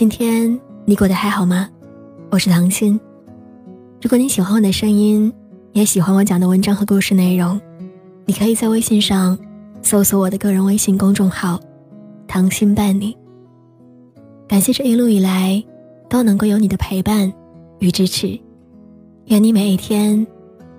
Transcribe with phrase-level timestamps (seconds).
[0.00, 1.68] 今天你过得还好吗？
[2.30, 2.98] 我是唐心。
[4.00, 5.30] 如果你喜欢我的声音，
[5.72, 7.60] 也喜欢我讲的文章和故事内容，
[8.24, 9.38] 你可以在微信上
[9.82, 11.60] 搜索我的个人微信公众号
[12.26, 13.14] “唐心伴你”。
[14.48, 15.62] 感谢这一路以来
[16.08, 17.30] 都能够有你的陪伴
[17.80, 18.40] 与支持，
[19.26, 20.26] 愿你每一天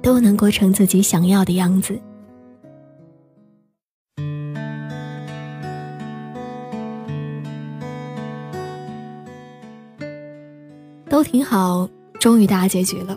[0.00, 2.00] 都能过成自己想要的样子。
[11.22, 13.16] 都挺好，终于大结局了。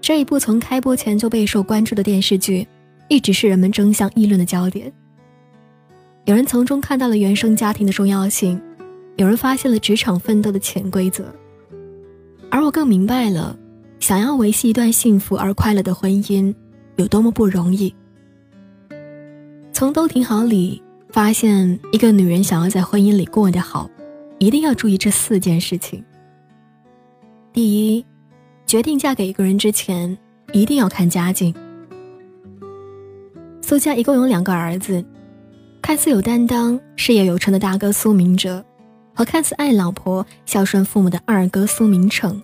[0.00, 2.64] 这一部从开播前就备受关注的电视剧，
[3.08, 4.92] 一直是人们争相议论的焦点。
[6.26, 8.60] 有人从中看到了原生家庭的重要性，
[9.16, 11.24] 有人发现了职场奋斗的潜规则，
[12.52, 13.58] 而我更明白了，
[13.98, 16.54] 想要维系一段幸福而快乐的婚姻，
[16.94, 17.92] 有多么不容易。
[19.72, 20.80] 从都挺好里
[21.10, 23.90] 发现，一个女人想要在婚姻里过得好，
[24.38, 26.00] 一定要注意这四件事情。
[27.52, 28.02] 第一，
[28.66, 30.16] 决定嫁给一个人之前，
[30.54, 31.54] 一定要看家境。
[33.60, 35.04] 苏家一共有两个儿子，
[35.82, 38.64] 看似有担当、事业有成的大哥苏明哲，
[39.14, 42.42] 和看似爱老婆、孝顺父母的二哥苏明成。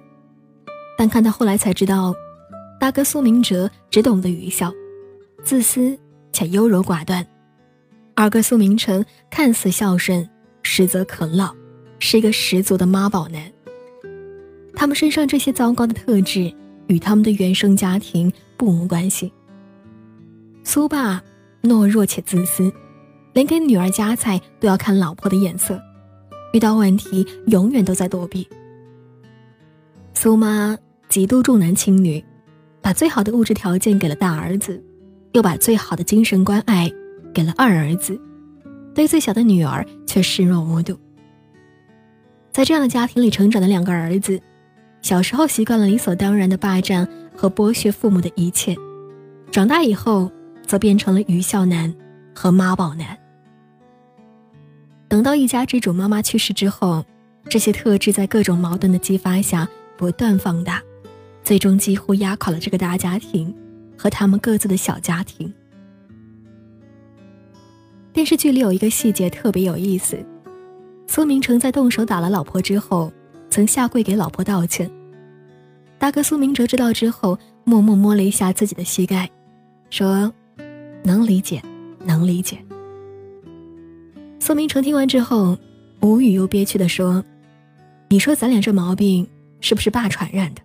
[0.99, 2.15] 但看到后来才知道，
[2.79, 4.71] 大哥苏明哲只懂得愚孝，
[5.43, 5.99] 自私
[6.33, 7.25] 且优柔寡断；
[8.15, 10.29] 二哥苏明成看似孝顺，
[10.63, 11.55] 实则啃老，
[11.99, 13.51] 是一个十足的妈宝男。
[14.79, 16.55] 他们身上这些糟糕的特质，
[16.87, 19.33] 与他们的原生家庭不无关系。
[20.63, 21.21] 苏爸
[21.65, 22.73] 懦弱且自私，
[23.33, 25.83] 连给女儿夹菜都要看老婆的眼色，
[26.53, 28.49] 遇到问题永远都在躲避。
[30.15, 32.25] 苏妈极度重男轻女，
[32.81, 34.81] 把最好的物质条件给了大儿子，
[35.33, 36.89] 又把最好的精神关爱
[37.35, 38.17] 给了二儿子，
[38.95, 40.97] 对最小的女儿却视若无睹。
[42.53, 44.41] 在这样的家庭里成长的两个儿子。
[45.01, 48.77] 小时候习惯了理所当然的霸占和剥削父母的一切，
[49.51, 50.31] 长大以后
[50.67, 51.95] 则变成了愚孝男
[52.35, 53.17] 和妈宝男。
[55.09, 57.03] 等到一家之主妈妈去世之后，
[57.49, 59.67] 这些特质在各种矛盾的激发下
[59.97, 60.83] 不断放大，
[61.43, 63.55] 最终几乎压垮了这个大家庭
[63.97, 65.51] 和他们各自的小家庭。
[68.13, 70.19] 电视剧里有一个细节特别有意思：
[71.07, 73.11] 苏明成在动手打了老婆之后。
[73.51, 74.91] 曾下跪给老婆道歉。
[75.99, 79.29] 大哥苏明哲知道之后，默默摸了一下自己的膝盖，
[79.91, 80.33] 说
[81.03, 81.61] ：“能理解，
[82.05, 82.59] 能理解。”
[84.39, 85.59] 苏明成听完之后，
[86.01, 87.25] 无语又憋屈地说
[88.09, 89.29] ：“你说咱俩这毛病
[89.61, 90.63] 是不是爸传染的？”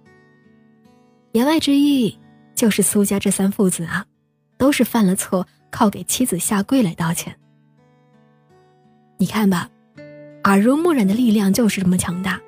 [1.34, 2.16] 言外之意
[2.54, 4.06] 就是苏家这三父子啊，
[4.58, 7.36] 都是犯了错，靠给妻子下跪来道歉。
[9.18, 9.68] 你看吧，
[10.44, 12.40] 耳濡目染的力量就是这么强大。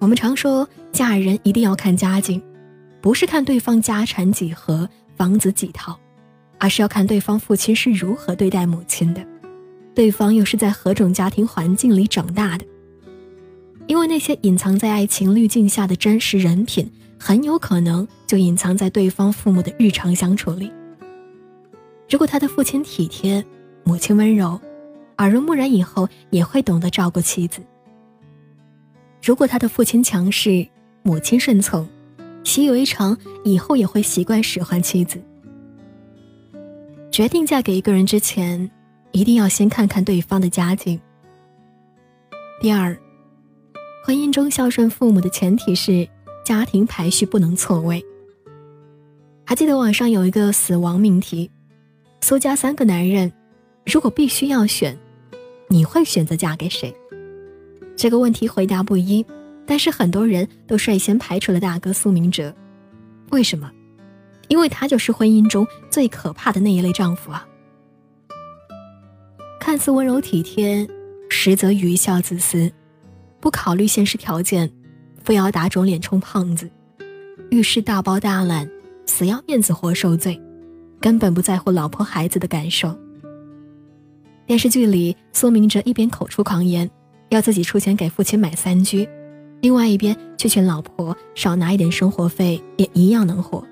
[0.00, 2.42] 我们常说嫁人一定要看家境，
[3.02, 5.96] 不是看对方家产几何、房子几套，
[6.58, 9.22] 而是要看对方父亲是如何对待母亲的，
[9.94, 12.64] 对方又是在何种家庭环境里长大的。
[13.88, 20.72] 因为那些隐藏在爱情滤镜下的真实人品，很有可能就隐藏在对方父母的日常相处里。
[22.08, 23.44] 如果他的父亲体贴，
[23.84, 24.58] 母亲温柔，
[25.18, 27.60] 耳濡目染以后也会懂得照顾妻子。
[29.22, 30.66] 如果他的父亲强势，
[31.02, 31.86] 母亲顺从，
[32.42, 35.20] 习以为常，以后也会习惯使唤妻子。
[37.10, 38.70] 决定嫁给一个人之前，
[39.12, 40.98] 一定要先看看对方的家境。
[42.62, 42.96] 第二，
[44.04, 46.08] 婚姻中孝顺父母的前提是
[46.44, 48.02] 家庭排序不能错位。
[49.44, 51.50] 还记得网上有一个死亡命题：
[52.20, 53.30] 苏家三个男人，
[53.84, 54.96] 如果必须要选，
[55.68, 56.94] 你会选择嫁给谁？
[58.00, 59.22] 这个问题回答不一，
[59.66, 62.50] 但是很多人都率先排除了大哥苏明哲。
[63.30, 63.70] 为什么？
[64.48, 67.46] 因为他就是婚姻中最可怕的那一类丈夫啊！
[69.60, 70.88] 看似温柔体贴，
[71.28, 72.72] 实则愚孝自私，
[73.38, 74.72] 不考虑现实条件，
[75.22, 76.70] 非要打肿脸充胖子，
[77.50, 78.66] 遇事大包大揽，
[79.04, 80.40] 死要面子活受罪，
[81.02, 82.98] 根本不在乎老婆孩子的感受。
[84.46, 86.90] 电视剧里，苏明哲一边口出狂言。
[87.30, 89.08] 要自己出钱给父亲买三居，
[89.60, 93.64] 另外一边却劝老婆少拿一点生活费，也一样能活。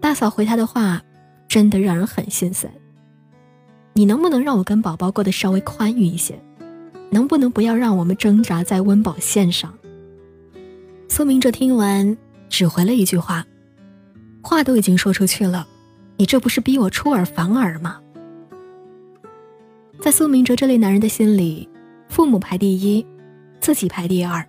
[0.00, 1.02] 大嫂回他的话，
[1.48, 2.72] 真的让人很心酸。
[3.94, 6.38] 你能不能让我跟宝宝过得稍微宽裕一些？
[7.10, 9.72] 能不能不要让我们挣扎在温饱线上？
[11.08, 12.16] 苏明哲听完，
[12.50, 13.44] 只回了一句话
[14.44, 15.66] ：“话都已经说出去了，
[16.18, 17.98] 你这不是逼我出尔反尔吗？”
[20.00, 21.66] 在苏明哲这类男人的心里。
[22.08, 23.04] 父母排第一，
[23.60, 24.44] 自己排第二，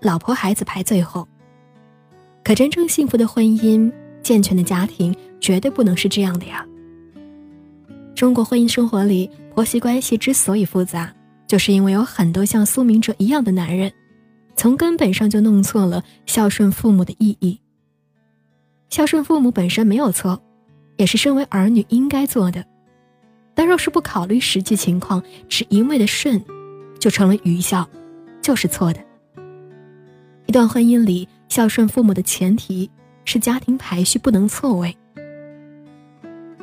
[0.00, 1.26] 老婆孩子排最后。
[2.44, 6.66] 可真正幸福的婚姻、健全的家庭，绝对不能是这样的呀。
[8.14, 11.12] 中国婚姻生活里，婆媳关系之所以复杂，
[11.46, 13.92] 就是因为有很多像苏明哲一样的男人，
[14.56, 17.60] 从根本上就弄错了孝顺父母的意义。
[18.90, 20.40] 孝顺父母本身没有错，
[20.96, 22.64] 也是身为儿女应该做的。
[23.54, 26.42] 但若是不考虑实际情况，只一味的顺，
[27.02, 27.84] 就成了愚孝，
[28.40, 29.00] 就是错的。
[30.46, 32.88] 一段婚姻里，孝顺父母的前提
[33.24, 34.96] 是家庭排序不能错位。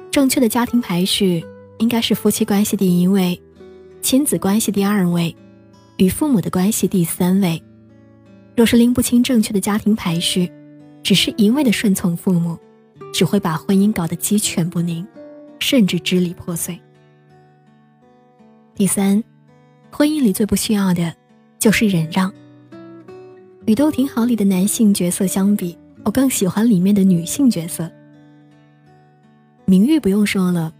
[0.09, 1.45] 正确的家庭排序
[1.79, 3.37] 应该是夫妻关系第一位，
[4.01, 5.35] 亲子关系第二位，
[5.97, 7.61] 与父母的关系第三位。
[8.55, 10.49] 若是拎不清正确的家庭排序，
[11.03, 12.57] 只是一味的顺从父母，
[13.11, 15.05] 只会把婚姻搞得鸡犬不宁。
[15.59, 16.79] 甚至支离破碎。
[18.73, 19.21] 第三，
[19.91, 21.13] 婚姻里最不需要的，
[21.59, 22.31] 就是忍让。
[23.65, 27.89] 与《都挺好》里的男性角色相比，我更喜欢里面的女性角色。
[29.65, 30.73] 明玉不用说了，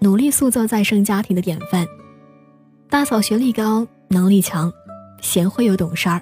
[0.00, 1.86] 努力塑造再生家庭的典范。
[2.90, 4.70] 大嫂学历高，能力强，
[5.22, 6.20] 贤惠又懂事儿。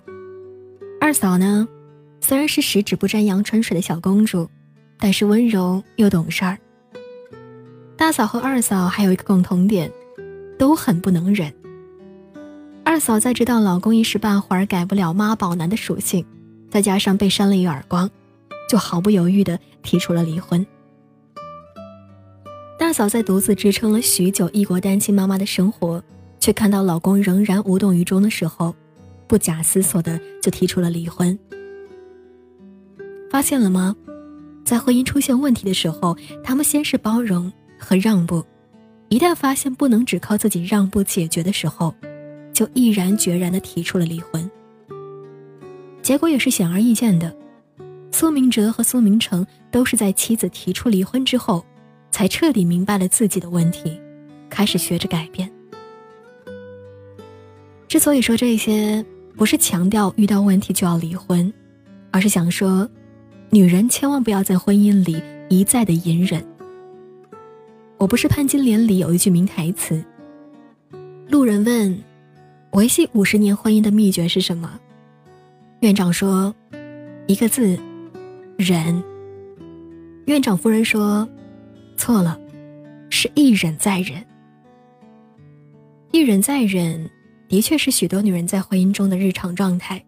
[1.00, 1.66] 二嫂呢，
[2.20, 4.48] 虽然是十指不沾阳春水的小公主，
[4.98, 6.56] 但是温柔又懂事儿。
[7.96, 9.90] 大嫂和二嫂还有一个共同点，
[10.58, 11.52] 都很不能忍。
[12.84, 16.24] 二嫂在知道老公一时半会儿改不了妈宝男的属性，
[16.70, 18.10] 再加上被扇了一耳光，
[18.68, 20.66] 就毫不犹豫地提出了离婚。
[22.78, 26.02] 大嫂在独自支撑了许久异国单亲妈妈的生活，
[26.40, 28.74] 却看到老公仍然无动于衷的时候，
[29.26, 31.38] 不假思索的就提出了离婚。
[33.30, 33.96] 发现了吗？
[34.64, 37.52] 在婚姻出现问题的时候，他们先是包容。
[37.84, 38.46] 和让步，
[39.08, 41.92] 一旦发现不能只靠自己让步解决的时候，
[42.52, 44.50] 就毅然决然地提出了离婚。
[46.02, 47.34] 结果也是显而易见的，
[48.10, 51.64] 苏明哲和苏明成都是在妻子提出离婚之后，
[52.10, 54.00] 才彻底明白了自己的问题，
[54.50, 55.50] 开始学着改变。
[57.88, 59.04] 之所以说这些，
[59.36, 61.52] 不是强调遇到问题就要离婚，
[62.10, 62.88] 而是想说，
[63.50, 66.44] 女人千万不要在婚姻里一再的隐忍。
[67.98, 70.02] 我不是潘金莲里有一句名台词。
[71.28, 71.96] 路人问
[72.72, 74.78] ：“维系五十年婚姻的秘诀是什么？”
[75.80, 76.54] 院长说
[77.26, 77.78] ：“一个字，
[78.56, 79.02] 忍。”
[80.26, 81.28] 院长夫人说
[81.96, 82.38] ：“错了，
[83.10, 84.24] 是一忍再忍。
[86.12, 87.10] 一忍再忍，
[87.48, 90.02] 的确是许多女人在婚姻中的日常状态。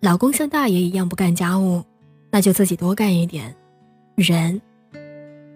[0.00, 1.82] 老公像大爷一样不干家务，
[2.30, 3.54] 那就自己多干一点，
[4.16, 4.60] 忍。”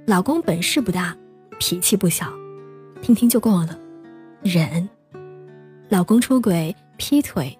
[0.07, 1.17] 老公本事不大，
[1.59, 2.33] 脾气不小，
[3.03, 3.79] 听听就过了，
[4.43, 4.89] 忍。
[5.91, 7.59] 老公出轨劈腿，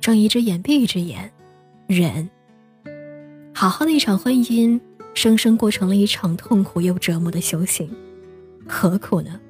[0.00, 1.28] 睁一只眼闭一只眼，
[1.88, 2.30] 忍。
[3.52, 4.80] 好好的一场婚姻，
[5.14, 7.90] 生生过成了一场痛苦又折磨的修行，
[8.68, 9.40] 何苦呢？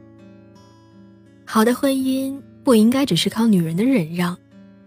[1.44, 4.34] 好的婚姻不应该只是靠女人的忍让，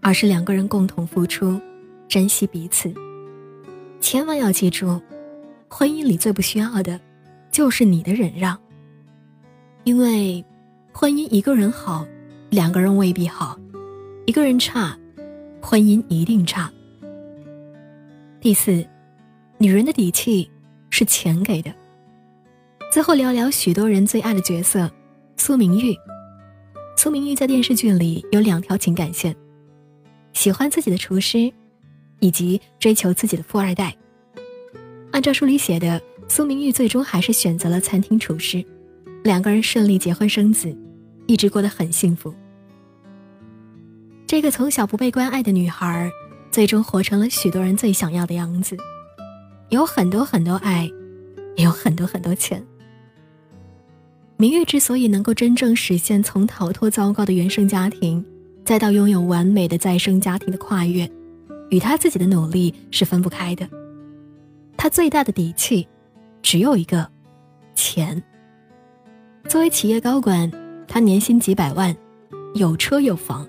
[0.02, 1.62] 而是两个人共同付出，
[2.08, 2.92] 珍惜彼此。
[4.02, 5.00] 千万要记住，
[5.70, 7.00] 婚姻里最不需要的。
[7.52, 8.60] 就是你的忍让，
[9.84, 10.44] 因为
[10.92, 12.06] 婚姻一个人好，
[12.56, 13.60] 两个人未必好；
[14.26, 14.98] 一个人差，
[15.62, 16.72] 婚姻一定差。
[18.40, 18.82] 第四，
[19.58, 20.50] 女人的底气
[20.90, 21.70] 是钱给的。
[22.90, 24.90] 最后聊聊许多人最爱的角色
[25.36, 25.94] 苏明玉。
[26.96, 29.36] 苏明玉在电视剧里有两条情感线：
[30.32, 31.52] 喜欢自己的厨师，
[32.22, 33.94] 以及追求自己的富二代。
[35.12, 36.02] 按照书里写的。
[36.30, 38.64] 苏明玉最终还是选择了餐厅厨师，
[39.26, 40.76] 两个人顺利结婚生子，
[41.28, 42.34] 一直过得很幸福。
[44.28, 46.12] 这个从小不被关爱的女孩，
[46.52, 48.76] 最终活成了许多人最想要的样子，
[49.70, 50.90] 有很多很多爱，
[51.56, 52.66] 也有很多很多钱。
[54.38, 58.26] 明玉之所以能够真正实现从逃脱糟糕的原生家庭，
[58.66, 61.10] 再到拥有完美的再生家庭的跨越，
[61.70, 63.70] 与她自己的努力是分不开的。
[64.76, 65.88] 她最大的底气。
[66.42, 67.10] 只有一个，
[67.74, 68.22] 钱。
[69.50, 70.52] 作为企业高管，
[70.88, 71.96] 他年薪几百万，
[72.54, 73.48] 有车有房，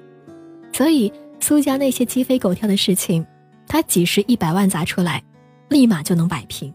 [0.76, 3.24] 所以苏家那些鸡飞狗跳的事情，
[3.66, 5.22] 他几十一百万砸出来，
[5.70, 6.70] 立马就能摆平。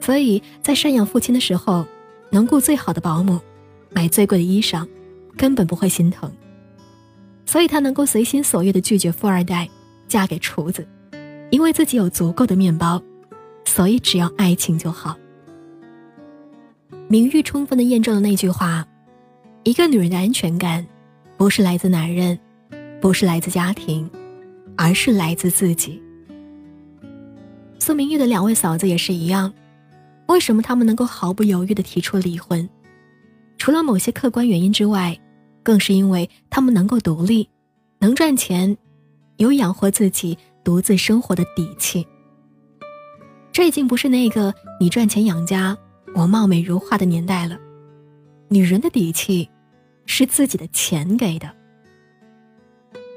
[0.00, 1.86] 所以在赡养父亲的时候，
[2.32, 3.38] 能雇最好的保姆，
[3.90, 4.84] 买最贵的衣裳，
[5.36, 6.28] 根本不会心疼。
[7.46, 9.68] 所以他能够随心所欲的拒绝富二代，
[10.08, 10.84] 嫁给厨子，
[11.50, 13.00] 因为自己有足够的面包。
[13.64, 15.16] 所以，只要爱情就好。
[17.06, 18.84] 明玉充分的验证了那句话：
[19.62, 20.84] 一个女人的安全感，
[21.36, 22.36] 不是来自男人，
[23.02, 24.08] 不是来自家庭，
[24.76, 26.00] 而是来自自己。
[27.80, 29.52] 苏明玉的两位嫂子也是一样，
[30.28, 32.66] 为什么他们能够毫不犹豫的提出离婚？
[33.58, 35.18] 除了某些客观原因之外，
[35.64, 37.48] 更是因为他们能够独立，
[37.98, 38.78] 能赚钱，
[39.38, 42.06] 有养活自己、独自生活的底气。
[43.50, 45.76] 这已经不是那个你赚钱养家，
[46.14, 47.58] 我貌美如花的年代了。
[48.48, 49.50] 女人的底气，
[50.06, 51.52] 是自己的钱给的。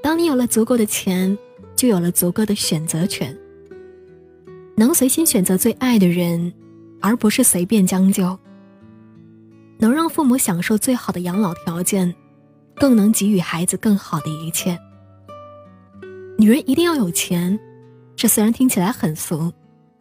[0.05, 1.35] 当你有了足够的钱，
[1.75, 3.35] 就有了足够的选择权，
[4.77, 6.53] 能随心选择最爱的人，
[7.01, 8.37] 而不是随便将就。
[9.79, 12.13] 能让父母享受最好的养老条件，
[12.75, 14.77] 更能给予孩子更好的一切。
[16.37, 17.59] 女人一定要有钱，
[18.15, 19.51] 这虽然听起来很俗。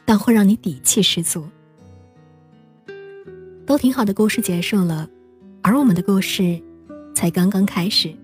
[0.04, 1.46] 但会让你底气十足。
[3.64, 5.08] 都挺好的故事结束了，
[5.62, 6.62] 而我们的故事
[7.14, 8.14] 才刚刚开始。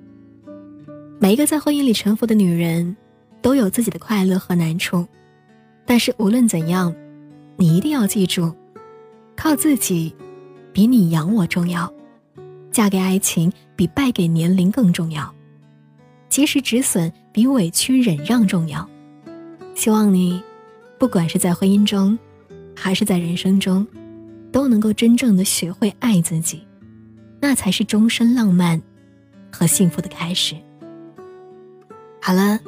[1.22, 2.96] 每一个在婚姻里沉浮的女人，
[3.42, 5.06] 都有自己的快乐和难处，
[5.84, 6.94] 但是无论怎样，
[7.58, 8.50] 你一定要记住，
[9.36, 10.16] 靠自己
[10.72, 11.92] 比你养我重要，
[12.72, 15.30] 嫁给爱情比败给年龄更重要，
[16.30, 18.88] 及时止损比委屈忍让重要。
[19.74, 20.42] 希望你。
[20.98, 22.18] 不管是在婚姻中，
[22.76, 23.86] 还是在人生中，
[24.52, 26.62] 都能够真正的学会爱自己，
[27.40, 28.82] 那才是终身浪漫
[29.50, 30.54] 和幸福的开始。
[32.22, 32.60] 好了，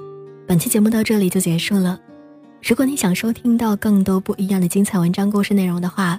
[0.47, 2.01] 本期节目到这里就结束了。
[2.63, 6.19] 如果你想收听到更多不一样的精彩文章故事内容的话，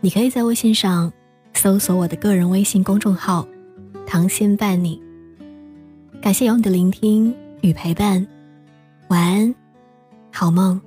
[0.00, 1.12] 你可以在微信上
[1.54, 3.46] 搜索我的个人微信公众号
[4.06, 5.00] “糖心伴你”。
[6.22, 8.26] 感谢有你的聆听与陪伴，
[9.08, 9.54] 晚安，
[10.32, 10.80] 好梦。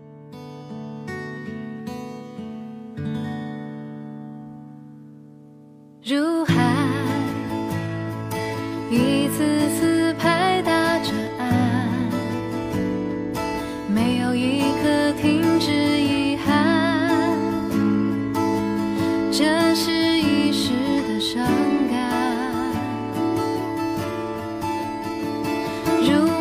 [26.06, 26.35] you.